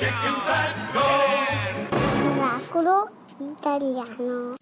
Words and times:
chicken 0.00 0.36
fat, 0.48 0.72
go! 0.94 1.08
Miracolo 2.24 2.98
italiano. 3.38 4.56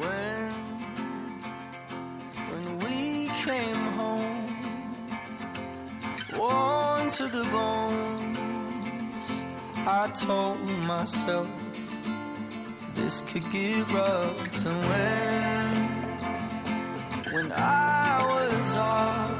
when 0.00 0.52
when 2.50 2.66
we 2.84 2.98
came 3.46 3.82
home 4.00 4.52
worn 6.36 7.08
to 7.08 7.24
the 7.36 7.44
bones 7.54 9.26
i 9.86 10.10
told 10.12 10.60
myself 10.92 11.48
this 12.94 13.22
could 13.22 13.48
get 13.50 13.90
rough 13.90 14.66
and 14.66 14.80
when 14.90 15.83
when 17.34 17.52
i 17.52 18.22
was 18.32 18.76
off 18.76 19.30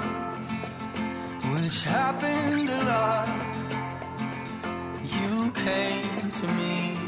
which 1.53 1.85
happened 1.85 2.69
a 2.69 2.81
lot 2.93 3.29
you 5.17 5.51
came 5.53 6.31
to 6.31 6.47
me 6.49 7.05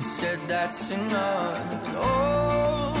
he 0.00 0.06
said 0.06 0.40
that's 0.48 0.88
enough. 0.88 1.84
And 1.84 1.96
oh, 1.98 2.94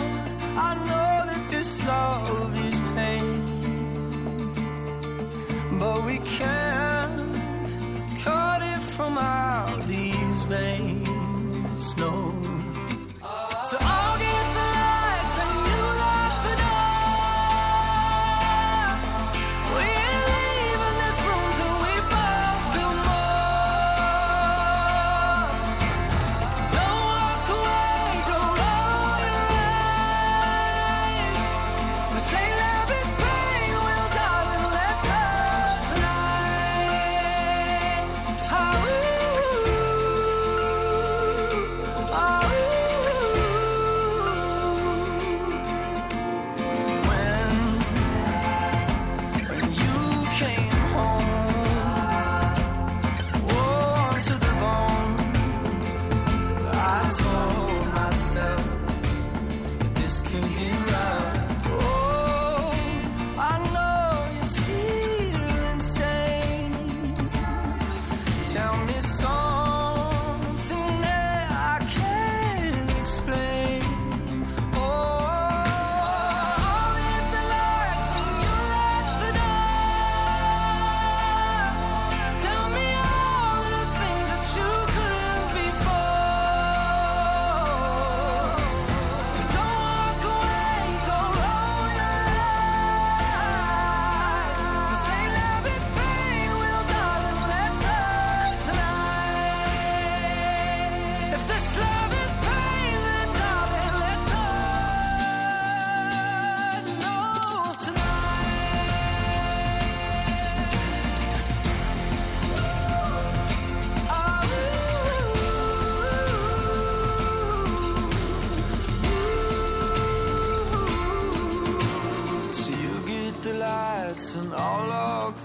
I 0.68 0.70
know 0.88 1.24
that 1.30 1.46
this 1.48 1.82
love 1.82 2.54
is 2.68 2.78
pain, 2.90 3.32
but 5.78 6.04
we 6.04 6.18
can't 6.18 8.18
cut 8.18 8.60
it 8.62 8.84
from 8.84 9.16
out 9.16 9.59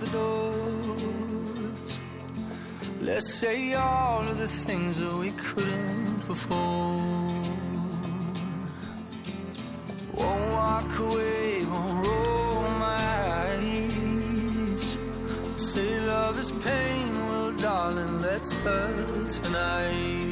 the 0.06 0.12
doors. 0.12 2.00
Let's 3.02 3.34
say 3.34 3.74
all 3.74 4.28
of 4.28 4.38
the 4.38 4.48
things 4.48 5.00
that 5.00 5.14
we 5.14 5.32
couldn't 5.32 6.28
before. 6.28 7.36
Won't 10.14 10.52
walk 10.52 11.00
away, 11.00 11.66
won't 11.66 12.08
roll 12.08 12.62
my 12.80 12.98
eyes. 13.44 14.98
Say 15.58 16.00
love 16.02 16.40
is 16.40 16.52
pain, 16.52 17.28
well, 17.28 17.52
darling, 17.52 18.22
let's 18.22 18.56
hurt 18.56 19.28
tonight. 19.30 20.25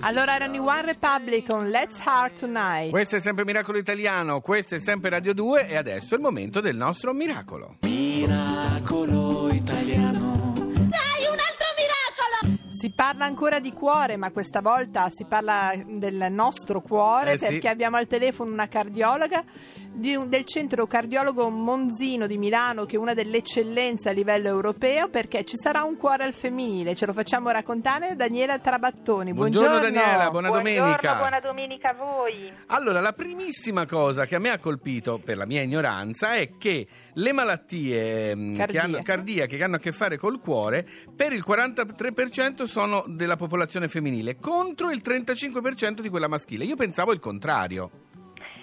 Allora 0.00 0.36
erano 0.36 0.54
i 0.54 0.58
One 0.58 0.82
Republic 0.82 1.46
con 1.46 1.68
Let's 1.70 1.98
Heart 2.04 2.40
Tonight. 2.40 2.90
Questo 2.90 3.16
è 3.16 3.20
sempre 3.20 3.44
Miracolo 3.44 3.78
Italiano, 3.78 4.40
questo 4.40 4.76
è 4.76 4.78
sempre 4.78 5.10
Radio 5.10 5.34
2 5.34 5.66
e 5.68 5.76
adesso 5.76 6.14
è 6.14 6.16
il 6.18 6.22
momento 6.22 6.60
del 6.60 6.76
nostro 6.76 7.12
miracolo. 7.12 7.76
Miracolo 7.80 9.50
italiano. 9.52 10.52
Dai, 10.54 11.26
un 11.26 11.38
altro 11.38 11.66
miracolo! 11.76 12.58
Si 12.70 12.92
parla 12.94 13.24
ancora 13.24 13.58
di 13.58 13.72
cuore, 13.72 14.16
ma 14.16 14.30
questa 14.30 14.60
volta 14.60 15.10
si 15.10 15.24
parla 15.24 15.72
del 15.84 16.26
nostro 16.30 16.80
cuore 16.80 17.32
Eh 17.32 17.38
sì. 17.38 17.46
perché 17.46 17.68
abbiamo 17.68 17.96
al 17.96 18.06
telefono 18.06 18.52
una 18.52 18.68
cardiologa 18.68 19.42
di 19.87 19.87
un- 20.16 20.28
del 20.28 20.44
centro 20.44 20.86
cardiologo 20.86 21.48
Monzino 21.50 22.26
di 22.26 22.38
Milano, 22.38 22.84
che 22.86 22.96
è 22.96 22.98
una 22.98 23.14
delle 23.14 23.38
eccellenze 23.38 24.08
a 24.08 24.12
livello 24.12 24.48
europeo, 24.48 25.08
perché 25.08 25.44
ci 25.44 25.56
sarà 25.56 25.82
un 25.82 25.96
cuore 25.96 26.24
al 26.24 26.32
femminile. 26.34 26.94
Ce 26.94 27.04
lo 27.06 27.12
facciamo 27.12 27.50
raccontare 27.50 28.14
da 28.14 28.26
Daniela 28.28 28.58
Trabattoni. 28.58 29.32
Buongiorno, 29.32 29.78
Buongiorno, 29.78 29.98
Daniela, 29.98 30.30
buona 30.30 30.50
domenica. 30.50 31.16
buona 31.16 31.40
domenica 31.40 31.88
a 31.90 31.94
voi. 31.94 32.52
Allora, 32.66 33.00
la 33.00 33.12
primissima 33.12 33.86
cosa 33.86 34.26
che 34.26 34.34
a 34.34 34.38
me 34.38 34.50
ha 34.50 34.58
colpito, 34.58 35.18
per 35.18 35.36
la 35.38 35.46
mia 35.46 35.62
ignoranza, 35.62 36.32
è 36.32 36.50
che 36.58 36.86
le 37.14 37.32
malattie 37.32 38.36
mm, 38.36 38.52
che 38.52 38.58
Cardiache. 38.58 38.86
hanno, 38.86 39.02
cardiache 39.02 39.56
che 39.56 39.64
hanno 39.64 39.76
a 39.76 39.78
che 39.78 39.92
fare 39.92 40.16
col 40.18 40.38
cuore, 40.38 40.86
per 41.16 41.32
il 41.32 41.42
43% 41.46 42.64
sono 42.64 43.04
della 43.06 43.36
popolazione 43.36 43.88
femminile, 43.88 44.36
contro 44.36 44.90
il 44.90 45.00
35% 45.02 46.00
di 46.00 46.08
quella 46.10 46.28
maschile. 46.28 46.64
Io 46.64 46.76
pensavo 46.76 47.12
il 47.12 47.18
contrario. 47.18 47.90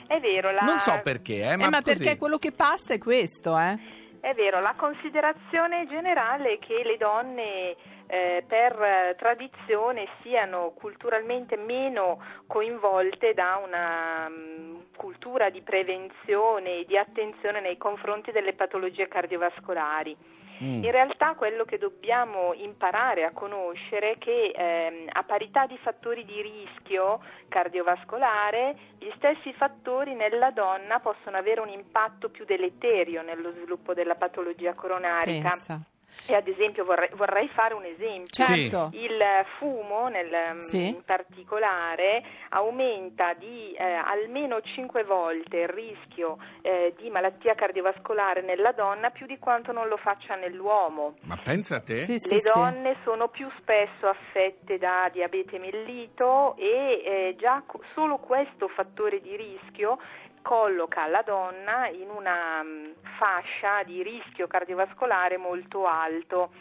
È 0.07 0.19
vero, 0.19 0.51
la, 0.51 0.61
Non 0.61 0.79
so 0.79 0.99
perché, 1.03 1.41
eh, 1.41 1.55
ma, 1.57 1.65
Eh, 1.65 1.69
ma 1.69 1.81
così. 1.81 2.03
perché 2.03 2.17
quello 2.17 2.37
che 2.37 2.51
passa 2.51 2.93
è 2.93 2.97
questo, 2.97 3.57
eh? 3.57 4.03
è 4.25 4.33
vero, 4.33 4.59
la 4.59 4.73
considerazione 4.75 5.85
generale 5.87 6.53
è 6.53 6.59
che 6.59 6.81
le 6.83 6.97
donne 6.97 7.75
eh, 8.07 8.43
per 8.47 9.15
tradizione 9.19 10.07
siano 10.23 10.71
culturalmente 10.75 11.57
meno 11.57 12.19
coinvolte 12.47 13.33
da 13.35 13.61
una 13.63 14.27
mm, 14.27 14.75
cultura 14.97 15.51
di 15.51 15.61
prevenzione 15.61 16.79
e 16.79 16.85
di 16.87 16.97
attenzione 16.97 17.61
nei 17.61 17.77
confronti 17.77 18.31
delle 18.31 18.53
patologie 18.53 19.07
cardiovascolari. 19.07 20.15
Mm. 20.63 20.83
In 20.83 20.91
realtà 20.91 21.33
quello 21.35 21.65
che 21.65 21.77
dobbiamo 21.77 22.53
imparare 22.53 23.25
a 23.25 23.31
conoscere 23.31 24.13
è 24.13 24.17
che 24.17 24.53
ehm, 24.55 25.09
a 25.11 25.23
parità 25.23 25.65
di 25.65 25.77
fattori 25.77 26.25
di 26.25 26.41
rischio 26.41 27.21
cardiovascolare, 27.49 28.75
gli 28.97 29.11
stessi 29.17 29.53
fattori 29.53 30.13
nella 30.13 30.51
donna 30.51 30.99
possono 30.99 31.37
avere 31.37 31.61
un 31.61 31.69
impatto 31.69 32.29
più 32.29 32.45
deleterio 32.45 33.21
nello 33.21 33.51
sviluppo 33.51 33.93
della 33.93 34.15
patologia 34.15 34.73
coronarica. 34.73 35.49
Pensa. 35.49 35.81
E 36.27 36.33
ad 36.33 36.47
esempio 36.47 36.83
vorrei, 36.85 37.09
vorrei 37.13 37.47
fare 37.49 37.73
un 37.73 37.83
esempio. 37.85 38.43
Certo. 38.45 38.89
Il 38.93 39.21
fumo 39.57 40.07
nel, 40.07 40.55
Sì. 40.61 40.87
in 40.87 41.03
particolare 41.05 42.23
aumenta 42.49 43.33
di 43.33 43.73
eh, 43.73 43.83
almeno 43.83 44.59
5 44.61 45.03
volte 45.03 45.57
il 45.57 45.67
rischio 45.67 46.37
eh, 46.61 46.93
di 46.97 47.09
malattia 47.09 47.53
cardiovascolare 47.53 48.41
nella 48.41 48.71
donna 48.71 49.09
più 49.11 49.25
di 49.25 49.37
quanto 49.37 49.71
non 49.71 49.87
lo 49.87 49.97
faccia 49.97 50.35
nell'uomo. 50.35 51.15
Ma 51.25 51.37
pensa 51.37 51.75
a 51.75 51.81
te? 51.81 51.97
Sì, 52.05 52.17
sì, 52.19 52.33
Le 52.33 52.39
sì. 52.39 52.49
donne 52.53 52.95
sono 53.03 53.27
più 53.27 53.47
spesso 53.59 54.07
affette 54.07 54.77
da 54.77 55.09
diabete 55.11 55.59
mellito 55.59 56.55
e 56.57 57.01
eh, 57.05 57.35
già 57.37 57.61
co- 57.65 57.81
solo 57.93 58.17
questo 58.17 58.67
fattore 58.69 59.21
di 59.21 59.35
rischio 59.35 59.99
colloca 60.45 61.07
la 61.07 61.23
donna 61.25 61.87
in 61.87 62.07
una 62.09 62.61
mh, 62.61 62.93
fascia 63.17 63.81
di 63.83 64.03
rischio 64.03 64.45
cardiovascolare 64.45 65.37
molto 65.37 65.87
alto 65.87 66.51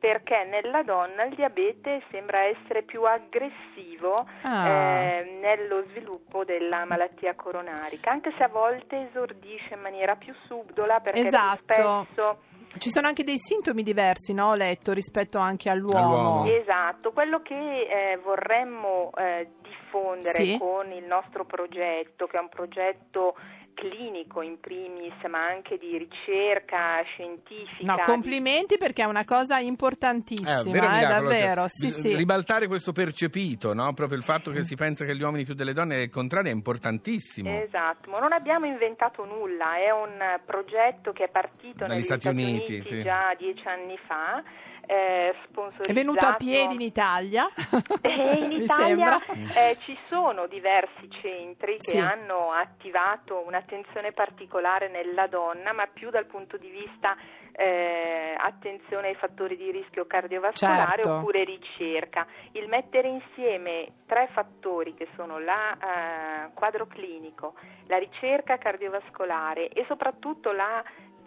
perché 0.00 0.44
nella 0.44 0.82
donna 0.82 1.24
il 1.24 1.34
diabete 1.36 2.02
sembra 2.10 2.40
essere 2.40 2.82
più 2.82 3.04
aggressivo 3.04 4.26
Ah. 4.42 4.66
eh, 4.68 5.38
nello 5.40 5.84
sviluppo 5.90 6.42
della 6.44 6.84
malattia 6.86 7.34
coronarica, 7.34 8.10
anche 8.10 8.32
se 8.36 8.42
a 8.42 8.48
volte 8.48 9.08
esordisce 9.10 9.74
in 9.74 9.80
maniera 9.80 10.16
più 10.16 10.34
subdola 10.46 11.00
perché 11.00 11.20
più 11.20 11.28
Esatto. 11.28 11.62
spesso 11.62 12.38
Ci 12.78 12.90
sono 12.90 13.08
anche 13.08 13.24
dei 13.24 13.36
sintomi 13.38 13.82
diversi, 13.82 14.32
no? 14.32 14.50
Ho 14.50 14.54
letto 14.54 14.92
rispetto 14.92 15.38
anche 15.38 15.68
all'uomo. 15.68 15.98
All'uomo. 15.98 16.46
Esatto, 16.46 17.10
quello 17.12 17.42
che 17.42 17.54
eh, 17.54 18.16
vorremmo 18.22 19.10
eh, 19.16 19.50
diffondere 19.90 20.44
Sì. 20.44 20.56
con 20.58 20.92
il 20.92 21.04
nostro 21.04 21.44
progetto, 21.44 22.26
che 22.26 22.36
è 22.36 22.40
un 22.40 22.48
progetto 22.48 23.34
clinico 23.74 24.42
in 24.42 24.60
primis, 24.60 25.14
ma 25.28 25.46
anche 25.46 25.78
di 25.78 25.96
ricerca 25.96 27.00
scientifica. 27.04 27.82
No, 27.86 27.94
di- 27.96 28.02
complimenti 28.02 28.76
perché 28.76 29.02
è 29.02 29.06
una 29.06 29.24
cosa 29.24 29.58
Eh, 29.58 29.64
importantissima, 29.64 30.62
vero 30.64 30.86
eh, 30.86 30.88
miracolo, 30.90 31.28
davvero. 31.28 31.60
cioè, 31.62 31.68
Sì, 31.70 31.86
bis- 31.86 31.98
sì. 32.00 32.16
Ribaltare 32.16 32.66
questo 32.66 32.92
percepito, 32.92 33.72
no? 33.72 33.92
proprio 33.94 34.18
il 34.18 34.24
fatto 34.24 34.50
che 34.50 34.64
si 34.64 34.74
pensa 34.76 35.04
che 35.06 35.16
gli 35.16 35.22
uomini 35.22 35.44
più 35.44 35.54
delle 35.54 35.72
donne 35.72 35.96
è 35.96 36.00
il 36.00 36.10
contrario 36.10 36.50
è 36.50 36.54
importantissimo. 36.54 37.48
Esatto, 37.48 38.10
ma 38.10 38.18
non 38.18 38.32
abbiamo 38.32 38.66
inventato 38.66 39.24
nulla, 39.24 39.76
è 39.78 39.90
un 39.90 40.20
eh, 40.20 40.40
progetto 40.44 41.12
che 41.12 41.24
è 41.24 41.28
partito 41.28 41.78
Dagli 41.86 41.90
negli 41.90 42.02
Stati 42.02 42.28
Uniti, 42.28 42.82
sì. 42.84 43.02
già 43.02 43.34
dieci 43.38 43.66
anni 43.66 43.96
fa, 44.06 44.42
eh, 44.86 45.34
sponsorizzato 45.44 45.90
È 45.90 45.92
venuto 45.92 46.26
a 46.26 46.34
piedi 46.34 46.74
in 46.74 46.80
Italia. 46.80 47.48
E 48.02 48.32
in 48.40 48.52
Italia 48.62 49.18
eh, 49.54 49.76
ci 49.84 49.96
sono 50.08 50.46
diversi 50.46 51.08
centri 51.20 51.76
che 51.78 51.92
Sì. 51.92 51.98
hanno 51.98 52.52
attivato 52.52 53.42
un'attenzione 53.46 54.12
particolare 54.12 54.88
nella 54.88 55.26
donna, 55.26 55.72
ma 55.72 55.86
più 55.86 56.10
dal 56.10 56.26
punto 56.26 56.56
di 56.56 56.68
vista 56.70 57.16
eh, 57.52 58.34
attenzione 58.38 59.08
ai 59.08 59.14
fattori 59.16 59.56
di 59.56 59.70
rischio 59.70 60.06
cardiovascolare 60.06 61.02
Certo. 61.02 61.16
oppure 61.18 61.44
ricerca. 61.44 62.26
Il 62.52 62.68
mettere 62.68 63.08
insieme 63.08 63.92
tre 64.06 64.28
fattori 64.32 64.94
che 64.94 65.08
sono 65.16 65.38
la 65.38 65.72
eh, 65.74 66.50
quadro 66.54 66.86
clinico, 66.86 67.54
la 67.86 67.98
ricerca 67.98 68.56
cardiovascolare 68.58 69.68
e 69.68 69.84
soprattutto 69.88 70.52
la 70.52 70.82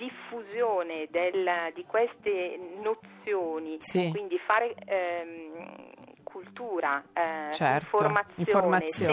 diffusione 0.07 1.07
del- 1.09 1.71
di 1.73 1.85
queste 1.85 2.59
nozioni, 2.81 3.77
Sì. 3.79 4.09
quindi 4.11 4.37
fare 4.39 4.73
ehm, 4.85 5.91
cultura, 6.23 7.03
eh, 7.13 7.51
Certo, 7.53 7.97
informazione, 7.97 8.33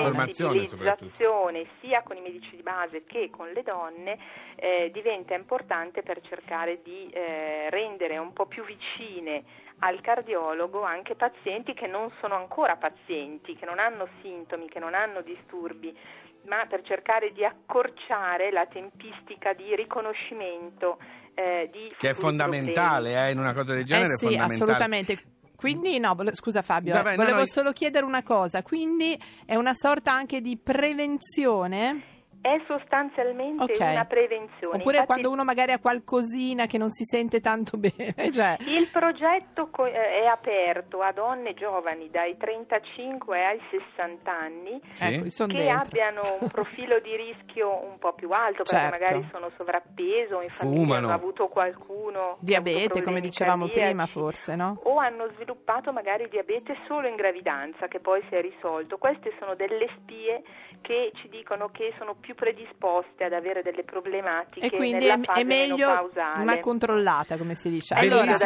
informazione. 0.03 0.59
Sensibilizzazione 0.67 1.67
sia 1.81 2.03
con 2.03 2.17
i 2.17 2.21
medici 2.23 2.57
di 2.57 2.63
base 2.63 3.05
che 3.05 3.29
con 3.31 3.51
le 3.51 3.63
donne 3.63 4.19
eh, 4.57 4.91
diventa 4.91 5.35
importante 5.35 6.03
per 6.03 6.21
cercare 6.23 6.81
di 6.83 7.09
eh, 7.11 7.69
rendere 7.71 8.17
un 8.19 8.33
po' 8.33 8.47
più 8.47 8.65
vicine 8.65 9.45
al 9.81 10.01
cardiologo 10.01 10.83
anche 10.83 11.15
pazienti 11.15 11.73
che 11.75 11.87
non 11.87 12.11
sono 12.21 12.35
ancora 12.37 12.77
pazienti, 12.77 13.55
che 13.57 13.65
non 13.67 13.79
hanno 13.79 14.09
sintomi, 14.23 14.69
che 14.69 14.79
non 14.79 14.95
hanno 14.95 15.21
disturbi, 15.23 15.97
ma 16.47 16.67
per 16.69 16.83
cercare 16.83 17.33
di 17.33 17.45
accorciare 17.45 18.51
la 18.51 18.67
tempistica 18.67 19.53
di 19.53 19.75
riconoscimento 19.75 20.99
eh, 21.35 21.69
di 21.73 21.91
Che 21.97 22.11
è 22.11 22.15
fondamentale, 22.15 23.15
eh, 23.15 23.31
in 23.31 23.39
una 23.39 23.53
cosa 23.53 23.75
del 23.75 23.85
genere 23.85 24.13
eh 24.13 24.15
è 24.15 24.19
sì, 24.19 24.25
fondamentale. 24.27 24.55
assolutamente. 24.55 25.19
Quindi, 25.57 25.99
no, 25.99 26.17
scusa 26.33 26.63
Fabio, 26.63 26.95
Vabbè, 26.95 27.13
eh, 27.13 27.17
no, 27.17 27.23
volevo 27.23 27.41
no, 27.41 27.47
solo 27.47 27.73
chiedere 27.73 28.05
una 28.05 28.23
cosa. 28.23 28.63
Quindi 28.63 29.21
è 29.45 29.57
una 29.57 29.75
sorta 29.75 30.13
anche 30.13 30.41
di 30.41 30.57
prevenzione? 30.57 32.20
È 32.43 32.57
sostanzialmente 32.67 33.65
Ok. 33.65 33.79
una 33.81 34.05
prevenzione. 34.07 34.77
Oppure 34.79 34.99
Infatti, 34.99 35.07
quando 35.07 35.31
uno 35.31 35.45
magari 35.45 35.73
ha 35.73 35.79
qualcosina 35.79 36.65
che 36.67 36.79
non 36.79 36.89
si 36.89 37.05
sente 37.05 37.41
tanto 37.41 37.77
bene? 37.79 38.33
Cioè, 38.33 38.57
Il 38.67 38.89
progetto 38.89 39.69
co- 39.69 39.85
eh, 39.85 40.23
è 40.23 40.25
aperto 40.25 41.03
a 41.03 41.13
donne 41.13 41.53
giovani 41.55 42.09
dai 42.11 42.37
35 42.39 43.45
ai 43.45 43.61
60 43.71 44.31
anni 44.33 44.81
Sì. 44.93 45.05
ecco, 45.05 45.47
che 45.47 45.53
dentro. 45.59 45.79
abbiano 45.81 46.23
un 46.41 46.49
profilo 46.51 46.99
di 47.01 47.15
rischio 47.15 47.69
un 47.85 47.99
po' 47.99 48.15
più 48.15 48.31
alto 48.31 48.63
perché 48.63 48.77
Certo. 48.77 48.99
magari 48.99 49.29
sono 49.31 49.51
sovrappeso 49.59 50.37
o 50.37 50.43
in 50.43 50.49
famiglia 50.51 50.81
Fumano. 50.81 51.07
hanno 51.09 51.15
avuto 51.17 51.49
qualcuno 51.49 52.37
Diabete, 52.41 53.03
come 53.03 53.21
dicevamo 53.21 53.65
cardiaci, 53.67 53.87
prima, 53.89 54.07
forse, 54.07 54.57
no? 54.57 54.81
o 54.85 54.97
hanno 54.97 55.29
sviluppato 55.35 55.93
magari 55.93 56.29
diabete 56.31 56.75
solo 56.87 57.07
in 57.07 57.17
gravidanza 57.17 57.87
che 57.89 58.01
poi 58.01 58.23
si 58.29 58.35
è 58.35 58.41
risolto. 58.41 58.97
Queste 58.99 59.33
sono 59.39 59.55
delle 59.55 59.89
spie 59.99 60.43
che 60.81 61.11
ci 61.17 61.29
dicono 61.29 61.69
che 61.71 61.93
sono 61.99 62.15
più 62.15 62.30
predisposte 62.35 63.25
ad 63.25 63.33
avere 63.33 63.63
delle 63.63 63.85
problematiche 63.85 64.67
E 64.67 64.71
quindi 64.71 65.05
nella 65.07 65.15
è, 65.21 65.21
fase 65.25 65.41
è 65.41 65.45
meglio 65.45 65.77
menopausale. 65.89 66.45
ma 66.45 66.59
controllata, 66.59 67.37
come 67.37 67.55
si 67.55 67.71
dice. 67.71 67.95
Allora, 67.95 68.37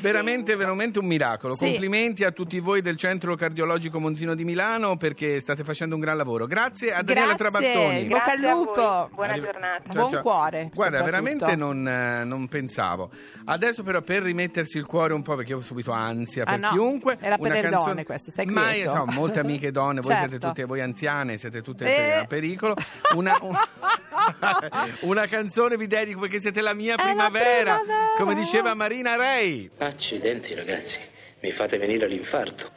veramente, 0.00 0.56
veramente 0.56 0.98
un 0.98 1.06
miracolo. 1.06 1.54
Sì. 1.56 1.66
Complimenti 1.66 2.24
a 2.24 2.30
tutti 2.30 2.58
voi 2.60 2.80
del 2.82 2.96
Centro 2.96 3.34
Cardiologico 3.34 3.98
Monzino 4.00 4.34
di 4.34 4.44
Milano 4.44 4.96
perché 4.96 5.40
state 5.40 5.64
facendo 5.64 5.94
un 5.94 6.00
gran 6.00 6.16
lavoro. 6.16 6.46
Grazie 6.46 6.92
a 6.92 7.02
Daniela 7.02 7.34
Grazie, 7.34 7.60
Trabattoni. 7.60 8.04
bocca 8.06 8.32
al 8.32 8.38
lupo. 8.40 9.10
Buona 9.14 9.30
Arriva- 9.32 9.46
giornata. 9.50 9.82
Ciao, 9.90 9.92
Buon 9.92 10.10
ciao. 10.10 10.22
cuore, 10.22 10.70
Guarda, 10.72 11.02
veramente 11.02 11.56
non, 11.56 11.86
eh, 11.86 12.24
non 12.24 12.48
pensavo. 12.48 13.10
Adesso 13.44 13.82
però 13.82 14.00
per 14.00 14.22
rimettersi 14.22 14.78
il 14.78 14.86
cuore 14.86 15.12
un 15.14 15.22
po', 15.22 15.34
perché 15.34 15.54
ho 15.54 15.60
subito 15.60 15.92
ansia 15.92 16.44
Ah, 16.44 16.50
per 16.52 16.58
no, 16.60 16.68
chiunque. 16.70 17.16
era 17.20 17.36
per 17.38 17.52
le 17.52 17.60
canzone- 17.62 17.84
donne 17.84 18.04
questo, 18.04 18.30
stai 18.30 18.46
Ma 18.46 18.68
quieto. 18.70 18.90
so, 18.90 19.04
molte 19.06 19.40
amiche 19.40 19.70
donne, 19.70 20.00
voi 20.00 20.14
siete 20.14 20.30
Certo. 20.32 20.46
tutte 20.48 20.64
voi 20.64 20.80
anziane, 20.80 21.36
siete 21.36 21.62
tutte 21.62 21.84
Eh. 21.84 22.12
a 22.18 22.24
pericolo. 22.24 22.74
Una, 23.14 23.36
un- 23.42 23.56
una 25.00 25.26
canzone 25.26 25.76
vi 25.76 25.86
dedico 25.86 26.20
perché 26.20 26.40
siete 26.40 26.60
la 26.60 26.74
mia 26.74 26.94
È 26.94 26.96
la 26.96 27.02
primavera, 27.02 27.76
primavera. 27.78 28.14
come 28.16 28.34
diceva 28.34 28.74
Marina 28.74 29.16
Rei. 29.16 29.70
Accidenti 29.78 30.54
ragazzi, 30.54 30.98
mi 31.40 31.52
fate 31.52 31.76
venire 31.78 32.06
l'infarto. 32.08 32.70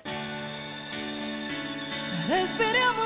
Respiriamo 2.28 3.02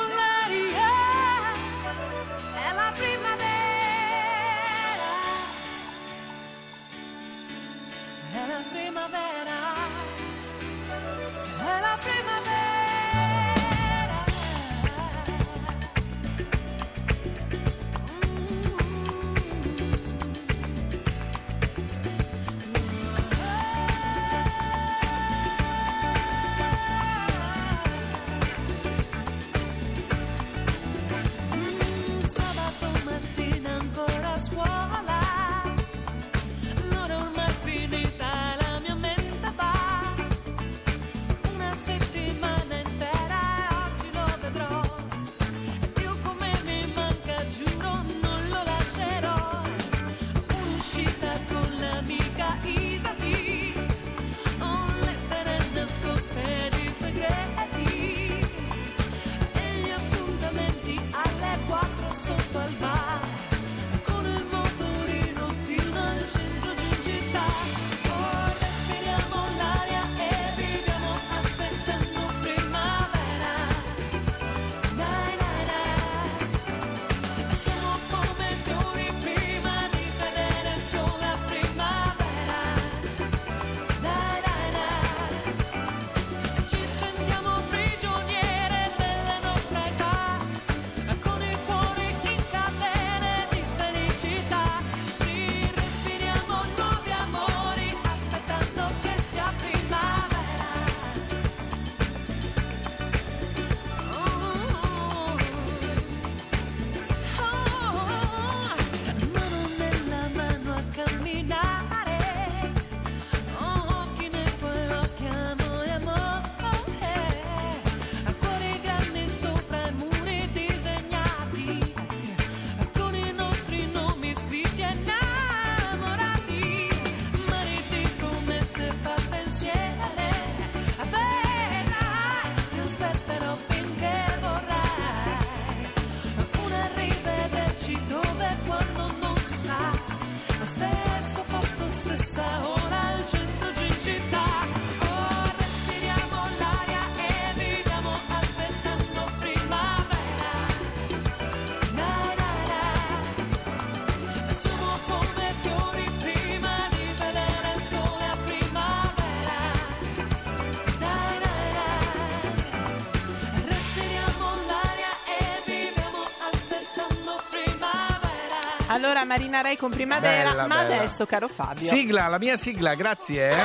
Allora 168.92 169.24
Marina 169.24 169.62
Ray 169.62 169.76
con 169.78 169.92
Primavera, 169.92 170.50
Bella, 170.52 170.68
ma 170.68 170.84
bella. 170.84 170.96
adesso 171.02 171.26
caro 171.26 171.48
Fabio. 171.48 171.90
Sigla, 171.90 172.28
la 172.28 172.40
mia 172.40 172.58
sigla, 172.58 172.96
grazie. 172.96 173.50
eh. 173.52 173.62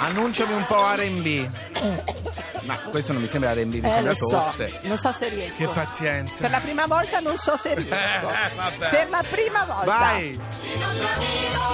Annunciami 0.00 0.52
un 0.52 0.64
po' 0.66 0.92
R&B. 0.94 1.50
Ma 2.64 2.78
questo 2.78 3.12
non 3.12 3.20
mi 3.22 3.28
sembra 3.28 3.52
R&B, 3.52 3.74
mi 3.74 3.78
Eh, 3.80 3.90
sembra 3.90 4.10
lo 4.10 4.14
so, 4.14 4.26
tosse. 4.28 4.80
non 4.82 4.96
so 4.98 5.12
se 5.12 5.28
riesco. 5.28 5.56
Che 5.56 5.68
pazienza. 5.68 6.34
Per 6.40 6.50
la 6.50 6.60
prima 6.60 6.86
volta 6.86 7.20
non 7.20 7.36
so 7.36 7.56
se 7.56 7.74
riesco. 7.74 7.94
Eh, 7.94 8.54
vabbè. 8.56 8.88
per 8.90 9.08
la 9.10 9.24
prima 9.28 9.64
volta. 9.64 9.84
Vai! 9.84 10.40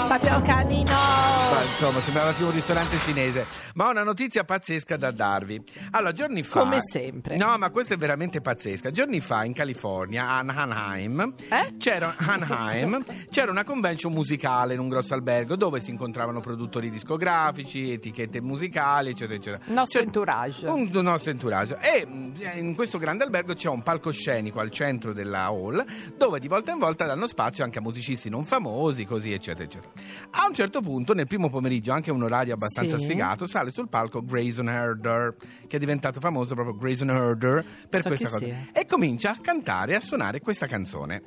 Fabio 0.09 0.41
Canino. 0.43 0.91
Ma, 0.91 1.63
insomma, 1.63 2.01
sembrava 2.01 2.33
più 2.33 2.47
un 2.47 2.53
ristorante 2.53 2.99
cinese. 2.99 3.47
Ma 3.75 3.87
ho 3.87 3.91
una 3.91 4.03
notizia 4.03 4.43
pazzesca 4.45 4.97
da 4.97 5.11
darvi. 5.13 5.63
Allora, 5.93 6.13
giorni 6.13 6.43
fa. 6.43 6.61
Come 6.61 6.79
sempre. 6.81 7.37
No, 7.37 7.57
ma 7.59 7.71
questa 7.71 7.95
è 7.95 7.97
veramente 7.97 8.41
pazzesca. 8.41 8.91
Giorni 8.91 9.21
fa 9.21 9.45
in 9.45 9.53
California, 9.53 10.29
a 10.29 10.39
Anaheim, 10.39 11.35
Eh? 11.49 11.75
c'era, 11.79 12.15
Anaheim, 12.17 13.05
c'era 13.31 13.51
una 13.51 13.65
convention 13.65 14.13
musicale 14.13 14.75
in 14.75 14.81
un 14.81 14.89
grosso 14.89 15.15
albergo 15.15 15.55
dove 15.57 15.81
si 15.81 15.91
incontravano 15.91 16.41
produttori 16.41 16.91
discografici, 16.91 17.93
etichette 17.93 18.41
musicali, 18.41 19.11
eccetera, 19.11 19.35
eccetera. 19.37 19.63
Nostro 19.67 20.01
C'è- 20.01 20.05
entourage. 20.07 20.67
Un 20.67 20.80
un 20.81 21.05
nostro 21.05 21.31
entourage. 21.31 21.77
E 21.81 22.07
mh, 22.07 22.33
in 22.57 22.75
questo 22.75 22.99
grande 22.99 23.25
albergo 23.25 23.55
c'è 23.55 23.69
un 23.69 23.83
palcoscenico 23.83 24.61
al 24.61 24.71
centro 24.71 25.13
della 25.13 25.45
hall 25.47 25.85
dove 26.17 26.39
di 26.41 26.49
volta 26.49 26.73
in 26.73 26.79
volta 26.79 27.07
danno 27.07 27.27
spazio 27.27 27.65
anche 27.65 27.79
a 27.79 27.83
musicisti 27.83 28.29
non 28.29 28.45
famosi, 28.45 29.05
così 29.05 29.33
eccetera 29.33 29.65
eccetera. 29.65 29.93
A 30.31 30.47
un 30.47 30.55
certo 30.55 30.81
punto, 30.81 31.13
nel 31.15 31.27
primo 31.27 31.49
pomeriggio, 31.51 31.93
anche 31.93 32.11
un 32.11 32.23
orario 32.23 32.55
abbastanza 32.55 32.97
Sì. 32.99 33.05
sfigato, 33.05 33.47
sale 33.47 33.71
sul 33.71 33.89
palco 33.89 34.23
Grayson 34.25 34.69
Herder, 34.69 35.37
che 35.67 35.77
è 35.77 35.79
diventato 35.79 36.21
famoso 36.21 36.55
proprio 36.55 36.77
Grayson 36.77 37.11
Herder 37.11 37.65
per 37.89 38.01
So 38.03 38.09
questa 38.09 38.29
cosa. 38.29 38.45
sia. 38.45 38.69
E 38.73 38.87
comincia 38.87 39.31
a 39.31 39.39
cantare 39.41 39.93
e 39.93 39.97
a 39.97 40.01
suonare 40.01 40.41
questa 40.41 40.67
canzone. 40.67 41.23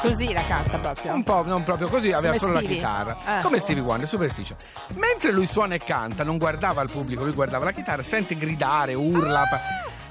Così 0.00 0.32
la 0.32 0.42
canta 0.46 0.78
proprio. 0.78 1.12
Un 1.12 1.22
po' 1.22 1.42
non 1.44 1.62
proprio 1.62 1.88
così, 1.88 2.12
aveva 2.12 2.28
Come 2.28 2.38
solo 2.38 2.52
la 2.52 2.58
Stevie? 2.60 2.76
chitarra. 2.76 3.38
Eh. 3.38 3.42
Come 3.42 3.58
Stevie 3.60 3.82
Wonder, 3.82 4.08
Superstition. 4.08 4.56
Mentre 4.94 5.30
lui 5.32 5.46
suona 5.46 5.74
e 5.74 5.78
canta, 5.78 6.24
non 6.24 6.38
guardava 6.38 6.80
il 6.82 6.90
pubblico, 6.90 7.22
lui 7.22 7.32
guardava 7.32 7.66
la 7.66 7.72
chitarra, 7.72 8.02
sente 8.02 8.34
gridare, 8.36 8.94
urla. 8.94 9.46
pa- 9.48 9.60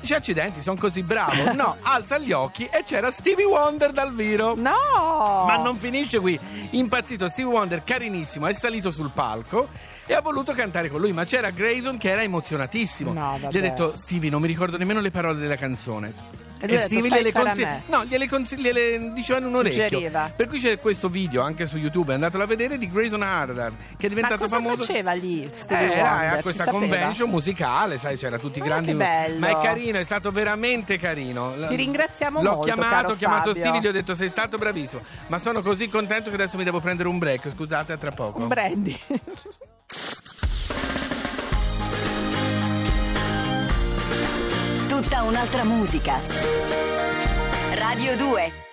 Dice 0.02 0.16
accidenti, 0.16 0.62
sono 0.62 0.78
così 0.80 1.04
bravo. 1.04 1.52
No, 1.54 1.76
alza 1.82 2.18
gli 2.20 2.32
occhi 2.32 2.66
e 2.72 2.84
c'era 2.86 3.12
Stevie 3.12 3.44
Wonder 3.46 3.92
dal 3.92 4.14
viro. 4.14 4.54
No! 4.56 5.44
Ma 5.46 5.58
non 5.58 5.76
finisce 5.78 6.20
qui. 6.20 6.40
Impazzito 6.72 7.28
Stevie 7.28 7.52
Wonder, 7.52 7.84
carinissimo, 7.84 8.48
è 8.48 8.54
salito 8.54 8.92
sul 8.92 9.10
palco 9.14 9.68
e 10.06 10.14
ha 10.14 10.22
voluto 10.22 10.54
cantare 10.54 10.90
con 10.90 11.02
lui, 11.02 11.12
ma 11.12 11.26
c'era 11.26 11.50
Grayson 11.50 11.98
che 11.98 12.12
era 12.12 12.22
emozionatissimo. 12.22 13.12
No, 13.12 13.36
Gli 13.38 13.42
vabbè. 13.42 13.58
ha 13.58 13.62
detto 13.62 13.96
"Stevie, 13.96 14.30
non 14.30 14.40
mi 14.42 14.48
ricordo 14.48 14.78
nemmeno 14.78 15.02
le 15.02 15.12
parole 15.12 15.40
della 15.40 15.58
canzone". 15.58 16.14
E 16.62 16.78
"Fai 16.78 17.02
gliele, 17.10 17.32
consigli- 17.32 17.64
me". 17.64 17.82
no, 17.86 18.04
gliele, 18.06 18.28
consigli- 18.28 18.62
gliele 18.62 19.14
diceva 19.14 19.40
in 19.40 19.46
un 19.46 19.56
orecchio. 19.56 19.88
Suggeriva. 19.88 20.32
Per 20.36 20.48
cui 20.48 20.60
c'è 20.60 20.78
questo 20.80 21.08
video 21.08 21.42
anche 21.42 21.66
su 21.66 21.78
YouTube, 21.78 22.14
andatelo 22.14 22.44
a 22.44 22.48
vedere, 22.48 22.78
di 22.78 22.90
Grayson 22.90 23.22
Hardar, 23.22 23.72
che 23.98 24.08
è 24.08 24.10
Ma 24.10 24.16
diventato 24.16 24.38
cosa 24.44 24.56
famoso. 24.58 24.84
faceva 24.84 25.14
lì 25.14 25.50
Stevie 25.52 25.86
Eh, 25.96 26.02
Wonder? 26.02 26.22
era 26.24 26.32
a 26.32 26.36
Si 26.38 26.42
questa 26.42 26.64
sapeva? 26.66 26.80
convention 26.80 27.30
musicale, 27.30 27.98
sai, 27.98 28.18
c'era 28.18 28.38
tutti 28.38 28.60
i 28.60 28.62
grandi. 28.62 28.88
che 28.92 28.96
bello. 28.96 29.40
Ma 29.40 29.48
è 29.50 29.62
carino, 29.62 29.98
è 30.00 30.04
stato 30.04 30.32
veramente 30.32 30.98
carino. 30.98 31.54
Ti 31.68 31.76
ringraziamo 31.76 32.42
L'ho 32.42 32.50
molto, 32.50 32.66
chiamato, 32.66 32.90
caro 32.90 33.10
ho 33.12 33.16
chiamato 33.16 33.48
Fabio. 33.54 33.62
Stevie, 33.62 33.80
gli 33.82 33.88
ho 33.88 33.92
detto 33.92 34.16
sei 34.16 34.30
stato 34.30 34.58
bravissimo. 34.58 35.02
Ma 35.28 35.40
sono 35.40 35.62
così 35.62 35.88
contento 35.88 36.30
che 36.30 36.36
adesso 36.36 36.58
mi 36.58 36.64
devo 36.66 36.80
prendere 36.82 37.08
un 37.08 37.18
break. 37.20 37.50
Scusate, 37.50 37.94
a 37.94 37.98
tra 37.98 38.12
poco. 38.12 38.40
Un 38.42 38.48
brandy. 38.48 39.00
Tutta 45.02 45.24
un'altra 45.24 45.64
musica. 45.64 46.20
Radio 47.74 48.18
2 48.18 48.69